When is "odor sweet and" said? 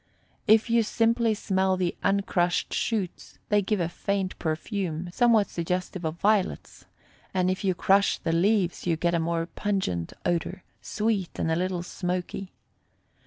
10.25-11.51